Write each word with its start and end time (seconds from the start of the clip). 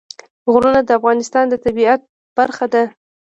غرونه 0.51 0.79
د 0.83 0.89
افغانستان 0.99 1.45
د 1.49 1.53
طبیعت 1.65 2.01
برخه 2.37 2.65
ده. 2.73 2.83